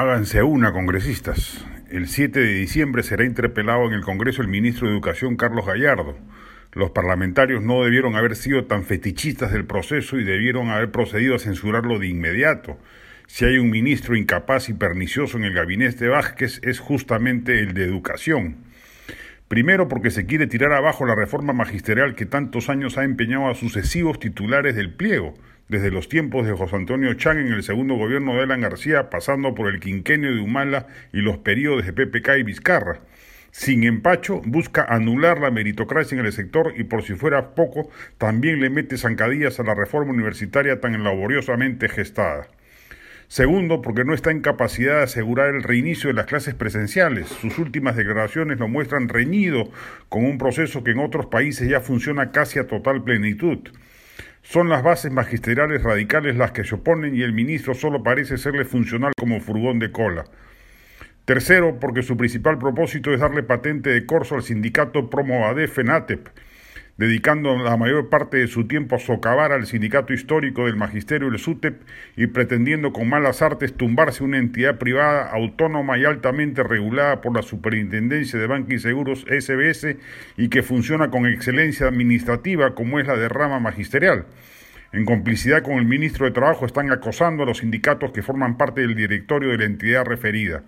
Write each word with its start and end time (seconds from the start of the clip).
Háganse 0.00 0.42
una, 0.42 0.72
congresistas. 0.72 1.62
El 1.90 2.08
7 2.08 2.40
de 2.40 2.54
diciembre 2.54 3.02
será 3.02 3.26
interpelado 3.26 3.86
en 3.86 3.92
el 3.92 4.00
Congreso 4.00 4.40
el 4.40 4.48
ministro 4.48 4.86
de 4.86 4.94
Educación 4.94 5.36
Carlos 5.36 5.66
Gallardo. 5.66 6.16
Los 6.72 6.92
parlamentarios 6.92 7.62
no 7.62 7.84
debieron 7.84 8.16
haber 8.16 8.34
sido 8.34 8.64
tan 8.64 8.84
fetichistas 8.84 9.52
del 9.52 9.66
proceso 9.66 10.18
y 10.18 10.24
debieron 10.24 10.70
haber 10.70 10.90
procedido 10.90 11.34
a 11.34 11.38
censurarlo 11.38 11.98
de 11.98 12.06
inmediato. 12.06 12.78
Si 13.26 13.44
hay 13.44 13.58
un 13.58 13.68
ministro 13.68 14.16
incapaz 14.16 14.70
y 14.70 14.72
pernicioso 14.72 15.36
en 15.36 15.44
el 15.44 15.52
gabinete 15.52 16.08
Vázquez 16.08 16.62
es 16.62 16.78
justamente 16.78 17.60
el 17.60 17.74
de 17.74 17.84
Educación. 17.84 18.56
Primero 19.48 19.86
porque 19.86 20.10
se 20.10 20.24
quiere 20.24 20.46
tirar 20.46 20.72
abajo 20.72 21.04
la 21.04 21.14
reforma 21.14 21.52
magisterial 21.52 22.14
que 22.14 22.24
tantos 22.24 22.70
años 22.70 22.96
ha 22.96 23.04
empeñado 23.04 23.50
a 23.50 23.54
sucesivos 23.54 24.18
titulares 24.18 24.76
del 24.76 24.94
pliego, 24.94 25.34
desde 25.70 25.92
los 25.92 26.08
tiempos 26.08 26.46
de 26.46 26.52
José 26.52 26.74
Antonio 26.74 27.14
Chang 27.14 27.38
en 27.38 27.52
el 27.52 27.62
segundo 27.62 27.94
gobierno 27.94 28.34
de 28.34 28.42
Alan 28.42 28.60
García, 28.60 29.08
pasando 29.08 29.54
por 29.54 29.72
el 29.72 29.78
quinquenio 29.78 30.34
de 30.34 30.40
Humala 30.40 30.88
y 31.12 31.20
los 31.20 31.38
periodos 31.38 31.86
de 31.86 31.92
PPK 31.92 32.38
y 32.38 32.42
Vizcarra. 32.42 33.02
Sin 33.52 33.84
empacho, 33.84 34.42
busca 34.44 34.84
anular 34.84 35.38
la 35.38 35.52
meritocracia 35.52 36.18
en 36.18 36.26
el 36.26 36.32
sector 36.32 36.74
y 36.76 36.84
por 36.84 37.04
si 37.04 37.14
fuera 37.14 37.54
poco, 37.54 37.88
también 38.18 38.60
le 38.60 38.68
mete 38.68 38.98
zancadillas 38.98 39.60
a 39.60 39.62
la 39.62 39.76
reforma 39.76 40.12
universitaria 40.12 40.80
tan 40.80 41.02
laboriosamente 41.04 41.88
gestada. 41.88 42.48
Segundo, 43.28 43.80
porque 43.80 44.04
no 44.04 44.12
está 44.12 44.32
en 44.32 44.40
capacidad 44.40 44.96
de 44.96 45.04
asegurar 45.04 45.54
el 45.54 45.62
reinicio 45.62 46.08
de 46.08 46.14
las 46.14 46.26
clases 46.26 46.54
presenciales. 46.54 47.28
Sus 47.28 47.58
últimas 47.58 47.94
declaraciones 47.94 48.58
lo 48.58 48.66
muestran 48.66 49.08
reñido 49.08 49.70
con 50.08 50.24
un 50.24 50.36
proceso 50.36 50.82
que 50.82 50.90
en 50.90 50.98
otros 50.98 51.26
países 51.26 51.68
ya 51.68 51.80
funciona 51.80 52.32
casi 52.32 52.58
a 52.58 52.66
total 52.66 53.04
plenitud. 53.04 53.68
Son 54.42 54.68
las 54.68 54.82
bases 54.82 55.12
magisteriales 55.12 55.82
radicales 55.82 56.36
las 56.36 56.52
que 56.52 56.64
se 56.64 56.74
oponen 56.74 57.14
y 57.14 57.22
el 57.22 57.32
ministro 57.32 57.74
solo 57.74 58.02
parece 58.02 58.38
serle 58.38 58.64
funcional 58.64 59.12
como 59.16 59.40
furgón 59.40 59.78
de 59.78 59.92
cola. 59.92 60.24
Tercero, 61.24 61.78
porque 61.78 62.02
su 62.02 62.16
principal 62.16 62.58
propósito 62.58 63.12
es 63.12 63.20
darle 63.20 63.42
patente 63.42 63.90
de 63.90 64.06
corso 64.06 64.34
al 64.34 64.42
sindicato 64.42 65.08
Promovade 65.10 65.68
FENATEP, 65.68 66.28
dedicando 67.00 67.56
la 67.56 67.78
mayor 67.78 68.10
parte 68.10 68.36
de 68.36 68.46
su 68.46 68.66
tiempo 68.66 68.94
a 68.94 68.98
socavar 68.98 69.52
al 69.52 69.66
sindicato 69.66 70.12
histórico 70.12 70.66
del 70.66 70.76
magisterio 70.76 71.28
el 71.28 71.38
SUTEP 71.38 71.80
y 72.14 72.26
pretendiendo 72.26 72.92
con 72.92 73.08
malas 73.08 73.40
artes 73.40 73.74
tumbarse 73.74 74.22
una 74.22 74.36
entidad 74.36 74.76
privada 74.76 75.30
autónoma 75.30 75.96
y 75.96 76.04
altamente 76.04 76.62
regulada 76.62 77.22
por 77.22 77.34
la 77.34 77.40
Superintendencia 77.40 78.38
de 78.38 78.46
Banca 78.46 78.74
y 78.74 78.78
Seguros 78.78 79.24
SBS 79.30 79.96
y 80.36 80.50
que 80.50 80.62
funciona 80.62 81.10
con 81.10 81.24
excelencia 81.24 81.88
administrativa 81.88 82.74
como 82.74 83.00
es 83.00 83.06
la 83.06 83.16
de 83.16 83.30
rama 83.30 83.60
magisterial. 83.60 84.26
En 84.92 85.06
complicidad 85.06 85.62
con 85.62 85.78
el 85.78 85.86
ministro 85.86 86.26
de 86.26 86.32
Trabajo 86.32 86.66
están 86.66 86.90
acosando 86.92 87.44
a 87.44 87.46
los 87.46 87.58
sindicatos 87.60 88.12
que 88.12 88.20
forman 88.20 88.58
parte 88.58 88.82
del 88.82 88.94
directorio 88.94 89.48
de 89.48 89.56
la 89.56 89.64
entidad 89.64 90.04
referida. 90.04 90.64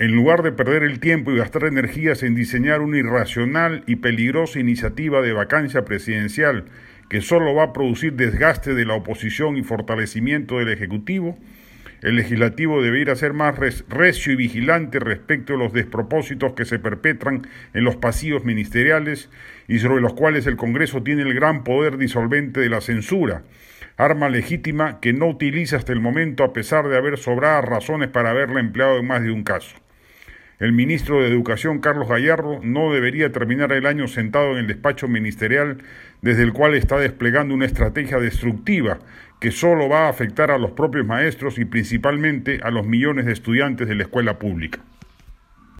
En 0.00 0.12
lugar 0.12 0.42
de 0.42 0.50
perder 0.50 0.82
el 0.82 0.98
tiempo 0.98 1.30
y 1.30 1.36
gastar 1.36 1.64
energías 1.64 2.22
en 2.22 2.34
diseñar 2.34 2.80
una 2.80 2.96
irracional 2.96 3.84
y 3.86 3.96
peligrosa 3.96 4.58
iniciativa 4.58 5.20
de 5.20 5.34
vacancia 5.34 5.84
presidencial 5.84 6.64
que 7.10 7.20
solo 7.20 7.54
va 7.54 7.64
a 7.64 7.72
producir 7.74 8.14
desgaste 8.14 8.72
de 8.72 8.86
la 8.86 8.94
oposición 8.94 9.58
y 9.58 9.62
fortalecimiento 9.62 10.56
del 10.56 10.70
Ejecutivo, 10.70 11.38
el 12.00 12.16
legislativo 12.16 12.82
debería 12.82 13.14
ser 13.14 13.34
más 13.34 13.58
recio 13.58 14.32
y 14.32 14.36
vigilante 14.36 15.00
respecto 15.00 15.52
a 15.52 15.58
los 15.58 15.74
despropósitos 15.74 16.54
que 16.54 16.64
se 16.64 16.78
perpetran 16.78 17.46
en 17.74 17.84
los 17.84 17.96
pasillos 17.96 18.42
ministeriales 18.42 19.28
y 19.68 19.80
sobre 19.80 20.00
los 20.00 20.14
cuales 20.14 20.46
el 20.46 20.56
Congreso 20.56 21.02
tiene 21.02 21.24
el 21.24 21.34
gran 21.34 21.62
poder 21.62 21.98
disolvente 21.98 22.60
de 22.60 22.70
la 22.70 22.80
censura, 22.80 23.42
arma 23.98 24.30
legítima 24.30 24.98
que 24.98 25.12
no 25.12 25.26
utiliza 25.26 25.76
hasta 25.76 25.92
el 25.92 26.00
momento 26.00 26.42
a 26.42 26.54
pesar 26.54 26.88
de 26.88 26.96
haber 26.96 27.18
sobradas 27.18 27.66
razones 27.66 28.08
para 28.08 28.30
haberla 28.30 28.60
empleado 28.60 28.96
en 28.96 29.06
más 29.06 29.22
de 29.22 29.30
un 29.30 29.44
caso. 29.44 29.76
El 30.60 30.74
ministro 30.74 31.22
de 31.22 31.28
Educación, 31.28 31.78
Carlos 31.78 32.06
Gallardo, 32.06 32.60
no 32.62 32.92
debería 32.92 33.32
terminar 33.32 33.72
el 33.72 33.86
año 33.86 34.06
sentado 34.08 34.52
en 34.52 34.58
el 34.58 34.66
despacho 34.66 35.08
ministerial 35.08 35.78
desde 36.20 36.42
el 36.42 36.52
cual 36.52 36.74
está 36.74 36.98
desplegando 36.98 37.54
una 37.54 37.64
estrategia 37.64 38.18
destructiva 38.18 38.98
que 39.40 39.52
solo 39.52 39.88
va 39.88 40.04
a 40.04 40.10
afectar 40.10 40.50
a 40.50 40.58
los 40.58 40.72
propios 40.72 41.06
maestros 41.06 41.58
y 41.58 41.64
principalmente 41.64 42.60
a 42.62 42.70
los 42.70 42.86
millones 42.86 43.24
de 43.24 43.32
estudiantes 43.32 43.88
de 43.88 43.94
la 43.94 44.02
escuela 44.02 44.38
pública. 44.38 44.80